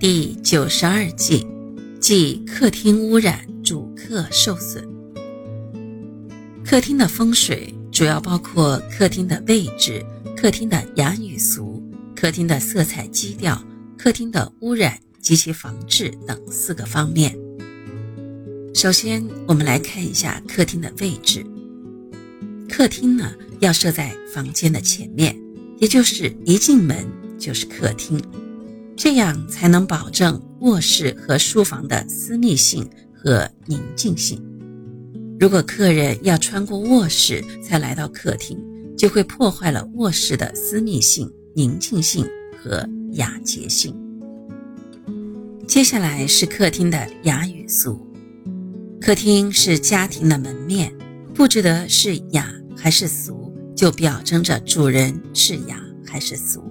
[0.00, 1.46] 第九十二计，
[2.00, 4.82] 即客厅污染，主客受损。
[6.64, 10.02] 客厅的风水主要包括客厅的位置、
[10.34, 11.82] 客厅的雅与俗、
[12.16, 13.62] 客厅的色彩基调、
[13.98, 17.38] 客厅的污染及其防治等四个方面。
[18.74, 21.44] 首先，我们来看一下客厅的位置。
[22.70, 25.38] 客厅呢，要设在房间的前面，
[25.76, 27.06] 也就是一进门
[27.38, 28.18] 就是客厅，
[29.02, 34.38] 这样才能保证卧室和书房的私密性和宁静性。
[35.38, 38.62] 如果客人要穿过卧室才来到客厅，
[38.98, 42.26] 就会破坏了卧室的私密性、宁静性
[42.62, 43.98] 和雅洁性。
[45.66, 48.06] 接下来是客厅的雅与俗。
[49.00, 50.92] 客厅是家庭的门面，
[51.34, 56.62] 布置的是雅还是俗，就表征着主人是雅还是俗。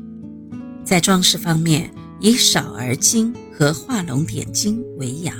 [0.85, 5.33] 在装饰方面，以少而精和画龙点睛为雅，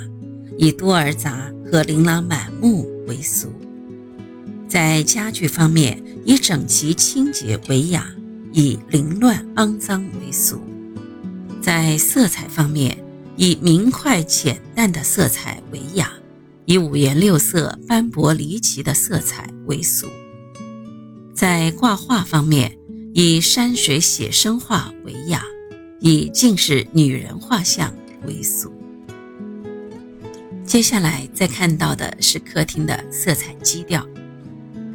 [0.56, 3.52] 以多而杂和琳琅满目为俗。
[4.68, 8.06] 在家具方面，以整齐清洁为雅，
[8.52, 10.60] 以凌乱肮脏为俗。
[11.60, 12.96] 在色彩方面，
[13.36, 16.12] 以明快浅淡的色彩为雅。
[16.66, 20.06] 以五颜六色、斑驳离奇的色彩为俗，
[21.34, 22.78] 在挂画方面，
[23.12, 25.42] 以山水写生画为雅，
[26.00, 27.94] 以尽是女人画像
[28.26, 28.72] 为俗。
[30.64, 34.06] 接下来再看到的是客厅的色彩基调，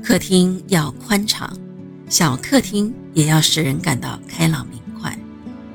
[0.04, 1.58] 客厅要宽敞，
[2.10, 5.18] 小客厅也要使人感到开朗明快，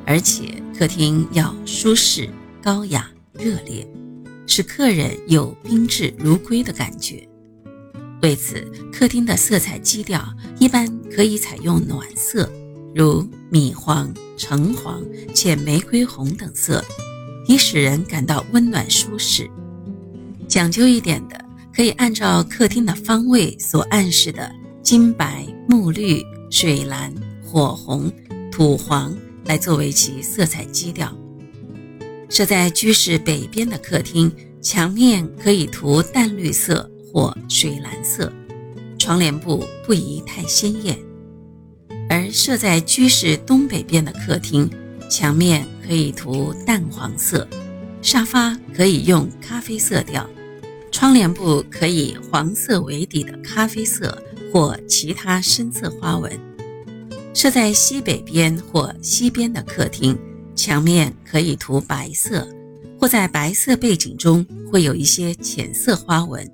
[0.05, 2.28] 而且客厅要舒适、
[2.62, 3.86] 高雅、热烈。
[4.47, 7.25] 使客人有宾至如归的感觉。
[8.20, 10.20] 为此，客厅的色彩基调
[10.58, 12.51] 一般可以采用暖色，
[12.94, 15.02] 如米黄、橙黄、
[15.33, 16.84] 浅玫瑰红等色，
[17.46, 19.48] 以使人感到温暖舒适。
[20.48, 24.51] 讲究一点的，可以按照客厅的方位所暗示的
[24.83, 27.14] 金白、木绿、水蓝、
[27.45, 28.11] 火红、
[28.51, 31.17] 土黄来作为其色彩基调。
[32.28, 38.33] 设在居室北边的客厅，墙面可以涂淡绿色或水蓝色，
[38.98, 40.96] 窗帘布不宜太鲜艳；
[42.10, 44.68] 而设在居室东北边的客厅，
[45.08, 47.46] 墙面可以涂淡黄色，
[48.02, 50.28] 沙发可以用咖啡色调，
[50.90, 54.20] 窗帘布可以黄色为底的咖啡色
[54.52, 56.32] 或其他深色花纹；
[57.32, 60.18] 设在西北边或西边的客厅。
[60.56, 62.46] 墙面可以涂白色，
[62.98, 66.46] 或在白色背景中会有一些浅色花纹。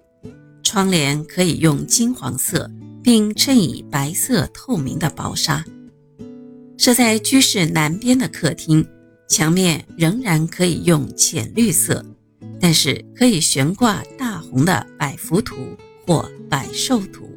[0.62, 2.70] 窗帘可以用金黄色，
[3.06, 5.64] 并衬以白色透明的薄纱。
[6.76, 8.84] 设在居室南边的客厅，
[9.28, 12.04] 墙面仍然可以用浅绿色，
[12.60, 15.54] 但是可以悬挂大红的百福图
[16.04, 17.30] 或百寿图。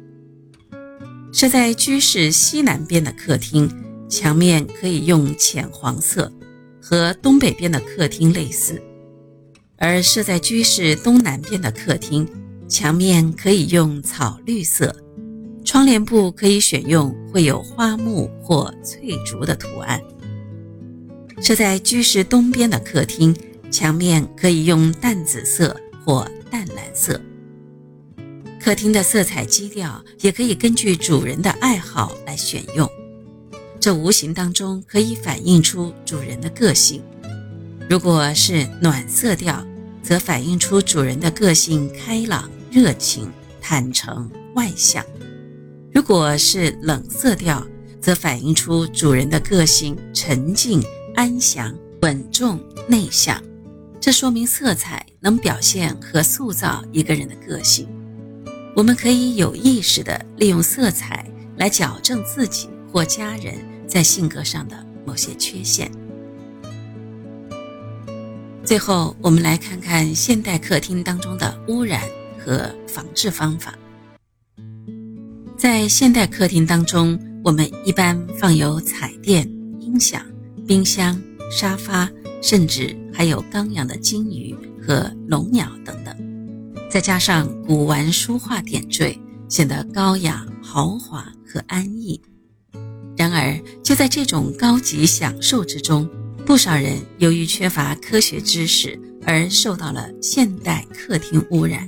[1.32, 3.70] 设在居室西南边的客厅，
[4.08, 6.32] 墙面可以用浅黄色。
[6.82, 8.82] 和东北边的客厅类似，
[9.76, 12.26] 而设在居室东南边的客厅，
[12.66, 14.96] 墙面可以用草绿色，
[15.70, 20.02] 窗帘布可以选用会有花木或翠竹的图案。
[21.40, 23.32] 设在居室东边的客厅，
[23.70, 27.20] 墙面可以用淡紫色或淡蓝色。
[28.60, 32.90] 客厅的色彩基调也可以根据主人的爱好来选用。
[33.78, 37.00] 这无形当中可以反映出主人的个性。
[37.88, 39.64] 如果是暖色调，
[40.02, 45.04] 则反映出主人的个性开朗、热情、坦诚、外向；
[45.92, 47.66] 如果是冷色调，
[48.00, 50.82] 则反映出主人的个性沉静、
[51.14, 52.58] 安详、稳重、
[52.88, 53.42] 内向。
[54.00, 57.88] 这说明色彩能表现和塑造一个人的个性。
[58.74, 63.70] 我们可以有意识地利用色彩来矫正自己或家人。
[63.90, 65.90] 在性格上的某些缺陷。
[68.64, 72.04] 最后，我们来看看现代客厅当中的污染
[72.38, 73.74] 和防治方法。
[75.60, 79.46] 在现代客厅当中，我们一般放有彩电、
[79.78, 80.24] 音响、
[80.66, 81.20] 冰箱、
[81.50, 82.10] 沙发，
[82.40, 86.16] 甚至还有刚养的金鱼和龙鸟等等，
[86.90, 89.18] 再加上古玩书画点缀，
[89.50, 92.18] 显得高雅、豪华和安逸。
[93.14, 96.08] 然而，就在这种高级享受之中，
[96.46, 101.86] 不少人由于缺乏科学知识而受到了现代客厅污染。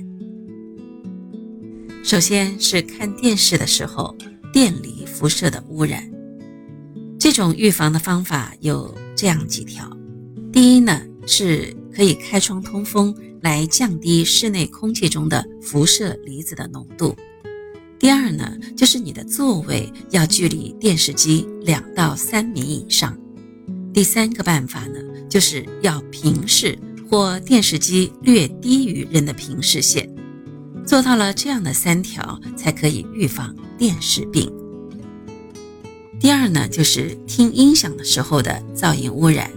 [2.03, 4.13] 首先是看电视的时候
[4.51, 6.11] 电离辐射的污染，
[7.17, 9.89] 这种预防的方法有这样几条：
[10.51, 17.15] 第一呢，是可以开窗通风，来降低室内空气中的辐射离子的浓度。
[17.97, 23.17] 第二呢，就是你的座位要距离电视机两到三米以上。
[23.93, 26.77] 第三个办法呢，就是要平视
[27.09, 30.12] 或电视机略低于人的平视线。
[30.85, 34.51] 做到了这样的三条，才可以预防电视病。
[36.19, 39.51] 第二呢，就是听音响的时候的噪音污染，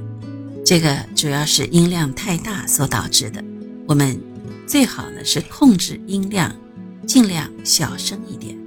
[0.65, 3.43] 这个主要是音量太大所导致的。
[3.87, 4.21] 我们
[4.67, 6.55] 最好呢是控制音量。
[7.07, 8.59] 尽量小声一点。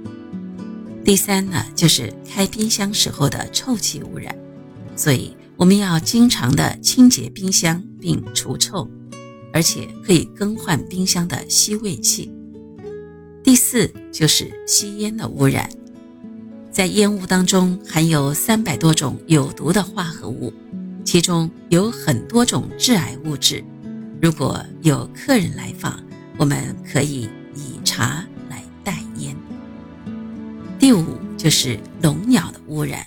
[1.04, 4.34] 第三呢，就是开冰箱时候的臭气污染，
[4.96, 8.88] 所以我们要经常的清洁冰箱并除臭，
[9.52, 12.32] 而且可以更换冰箱的吸味器。
[13.50, 15.68] 第四就是吸烟的污染，
[16.70, 20.52] 在烟雾当中含有三百多种有毒的化合物，
[21.04, 23.64] 其中有很多种致癌物质。
[24.22, 25.98] 如果有客人来访，
[26.38, 29.34] 我们可以以茶来代烟。
[30.78, 31.04] 第五
[31.36, 33.04] 就是笼鸟的污染，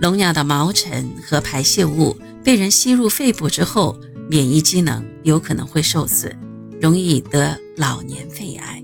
[0.00, 3.96] 笼鸟的毛尘和排泄物被人吸入肺部之后，
[4.28, 6.36] 免疫机能有可能会受损，
[6.80, 8.82] 容易得老年肺癌。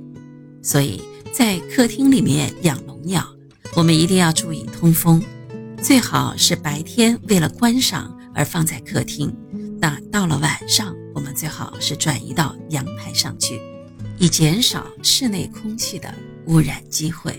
[0.65, 1.01] 所以
[1.31, 3.23] 在客厅里面养笼鸟，
[3.77, 5.23] 我们一定要注意通风，
[5.83, 9.37] 最好是白天为了观赏而放在客厅，
[9.79, 13.61] 那到了晚上，我们最好是转移到阳台上去，
[14.19, 16.13] 以减少室内空气的
[16.47, 17.39] 污染机会。